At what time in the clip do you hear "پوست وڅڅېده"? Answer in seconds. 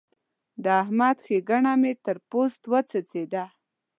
2.29-3.45